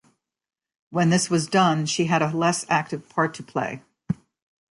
When 0.89 1.11
this 1.11 1.29
was 1.29 1.45
done 1.45 1.85
she 1.85 2.05
had 2.05 2.23
a 2.23 2.35
less 2.35 2.65
active 2.67 3.07
part 3.07 3.35
to 3.35 3.43
play. 3.43 3.83